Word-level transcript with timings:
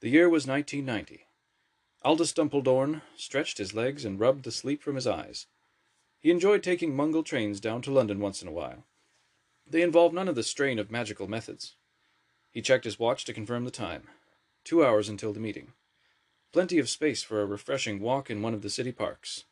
The 0.00 0.10
year 0.10 0.28
was 0.28 0.46
1990. 0.46 1.26
Aldous 2.04 2.32
Dumpledorne 2.32 3.02
stretched 3.16 3.58
his 3.58 3.74
legs 3.74 4.04
and 4.04 4.20
rubbed 4.20 4.44
the 4.44 4.52
sleep 4.52 4.80
from 4.80 4.94
his 4.94 5.08
eyes. 5.08 5.46
He 6.20 6.30
enjoyed 6.30 6.62
taking 6.62 6.94
Mungel 6.94 7.24
trains 7.24 7.58
down 7.58 7.82
to 7.82 7.90
London 7.90 8.20
once 8.20 8.40
in 8.40 8.46
a 8.46 8.52
while. 8.52 8.84
They 9.66 9.82
involved 9.82 10.14
none 10.14 10.28
of 10.28 10.36
the 10.36 10.44
strain 10.44 10.78
of 10.78 10.92
magical 10.92 11.26
methods. 11.26 11.74
He 12.52 12.62
checked 12.62 12.84
his 12.84 13.00
watch 13.00 13.24
to 13.24 13.34
confirm 13.34 13.64
the 13.64 13.72
time. 13.72 14.04
Two 14.62 14.84
hours 14.84 15.08
until 15.08 15.32
the 15.32 15.40
meeting. 15.40 15.72
Plenty 16.52 16.78
of 16.78 16.88
space 16.88 17.24
for 17.24 17.42
a 17.42 17.46
refreshing 17.46 17.98
walk 17.98 18.30
in 18.30 18.40
one 18.40 18.54
of 18.54 18.62
the 18.62 18.70
city 18.70 18.92
parks. 18.92 19.44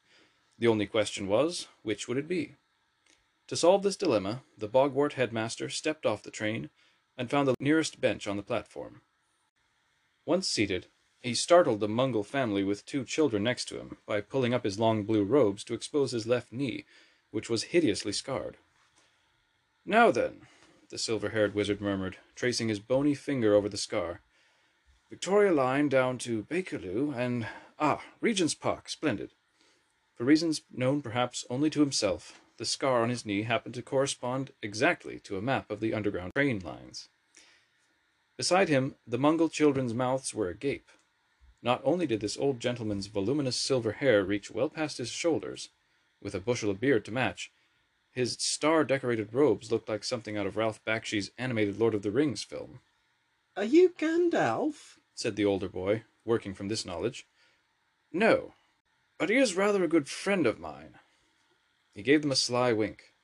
The 0.61 0.69
only 0.69 0.87
question 0.87 1.27
was, 1.27 1.67
which 1.83 2.07
would 2.07 2.19
it 2.19 2.29
be? 2.29 2.55
To 3.49 3.57
solve 3.57 3.83
this 3.83 3.97
dilemma, 3.97 4.45
the 4.57 4.69
Bogwart 4.69 5.15
headmaster 5.15 5.69
stepped 5.69 6.07
off 6.07 6.23
the 6.23 6.31
train 6.31 6.71
and 7.19 7.29
found 7.29 7.49
the 7.49 7.55
nearest 7.59 8.01
bench 8.01 8.29
on 8.29 8.37
the 8.37 8.43
platform. 8.45 9.03
Once 10.27 10.49
seated, 10.49 10.89
he 11.23 11.35
startled 11.35 11.79
the 11.79 11.89
Mungel 11.89 12.27
family 12.27 12.65
with 12.65 12.85
two 12.85 13.05
children 13.05 13.45
next 13.45 13.67
to 13.67 13.79
him 13.79 13.97
by 14.07 14.21
pulling 14.21 14.53
up 14.53 14.65
his 14.65 14.79
long 14.79 15.05
blue 15.05 15.23
robes 15.23 15.63
to 15.65 15.73
expose 15.73 16.11
his 16.11 16.27
left 16.27 16.53
knee, 16.53 16.85
which 17.31 17.49
was 17.49 17.65
hideously 17.65 18.13
scarred. 18.13 18.57
Now 19.85 20.11
then, 20.11 20.43
the 20.91 20.99
silver 20.99 21.29
haired 21.29 21.55
wizard 21.55 21.81
murmured, 21.81 22.17
tracing 22.35 22.69
his 22.69 22.81
bony 22.81 23.15
finger 23.15 23.55
over 23.55 23.69
the 23.69 23.77
scar. 23.77 24.21
Victoria 25.09 25.53
Line 25.53 25.89
down 25.89 26.19
to 26.19 26.43
Bakerloo, 26.43 27.15
and 27.17 27.47
ah, 27.79 28.03
Regent's 28.21 28.55
Park, 28.55 28.89
splendid. 28.89 29.31
For 30.17 30.25
reasons 30.25 30.63
known 30.73 31.03
perhaps 31.03 31.45
only 31.49 31.71
to 31.71 31.81
himself, 31.81 32.41
the 32.57 32.65
scar 32.65 33.03
on 33.03 33.11
his 33.11 33.25
knee 33.25 33.43
happened 33.43 33.77
to 33.77 33.83
correspond 33.83 34.51
exactly 34.61 35.21
to 35.21 35.37
a 35.37 35.43
map 35.43 35.71
of 35.71 35.79
the 35.79 35.95
underground 35.95 36.33
train 36.35 36.59
lines. 36.59 37.09
Beside 38.37 38.69
him, 38.69 38.97
the 39.07 39.19
Mungel 39.19 39.51
children's 39.51 39.95
mouths 39.95 40.35
were 40.35 40.49
agape. 40.49 40.91
Not 41.63 41.81
only 41.85 42.07
did 42.07 42.21
this 42.21 42.37
old 42.37 42.61
gentleman's 42.61 43.07
voluminous 43.07 43.57
silver 43.57 43.93
hair 43.93 44.25
reach 44.25 44.51
well 44.51 44.69
past 44.69 44.99
his 44.99 45.09
shoulders, 45.09 45.71
with 46.21 46.35
a 46.35 46.41
bushel 46.41 46.71
of 46.71 46.81
beard 46.81 47.05
to 47.07 47.13
match, 47.13 47.51
his 48.11 48.33
star 48.39 48.85
decorated 48.85 49.33
robes 49.33 49.71
looked 49.71 49.89
like 49.89 50.05
something 50.05 50.37
out 50.37 50.47
of 50.47 50.57
Ralph 50.57 50.85
Bakshi's 50.85 51.31
animated 51.39 51.79
Lord 51.79 51.95
of 51.95 52.03
the 52.03 52.11
Rings 52.11 52.43
film. 52.43 52.81
Are 53.57 53.65
you 53.65 53.91
Gandalf? 53.91 54.99
said 55.15 55.37
the 55.37 55.45
older 55.45 55.69
boy, 55.69 56.05
working 56.25 56.55
from 56.55 56.69
this 56.69 56.85
knowledge. 56.85 57.27
No, 58.13 58.55
but 59.19 59.31
he 59.31 59.37
is 59.37 59.55
rather 59.55 59.83
a 59.83 59.89
good 59.89 60.09
friend 60.09 60.47
of 60.47 60.59
mine. 60.59 60.99
He 61.95 62.03
gave 62.03 62.23
them 62.23 62.33
a 62.33 62.37
sly 62.37 62.73
wink. 62.73 63.15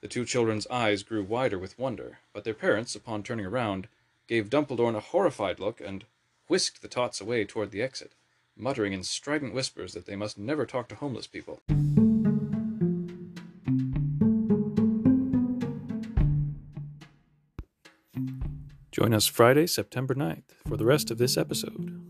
The 0.00 0.08
two 0.08 0.24
children's 0.24 0.66
eyes 0.66 1.02
grew 1.02 1.22
wider 1.22 1.58
with 1.58 1.78
wonder, 1.78 2.18
but 2.32 2.44
their 2.44 2.54
parents, 2.54 2.96
upon 2.96 3.22
turning 3.22 3.46
around, 3.46 3.88
gave 4.30 4.48
Dumpledorne 4.48 4.94
a 4.96 5.00
horrified 5.00 5.58
look 5.58 5.80
and 5.80 6.04
whisked 6.46 6.82
the 6.82 6.88
tots 6.88 7.20
away 7.20 7.44
toward 7.44 7.72
the 7.72 7.82
exit, 7.82 8.14
muttering 8.56 8.92
in 8.92 9.02
strident 9.02 9.52
whispers 9.52 9.92
that 9.92 10.06
they 10.06 10.14
must 10.14 10.38
never 10.38 10.64
talk 10.64 10.88
to 10.88 10.94
homeless 10.94 11.26
people. 11.26 11.60
Join 18.92 19.12
us 19.12 19.26
Friday, 19.26 19.66
September 19.66 20.14
9th 20.14 20.44
for 20.64 20.76
the 20.76 20.84
rest 20.84 21.10
of 21.10 21.18
this 21.18 21.36
episode. 21.36 22.09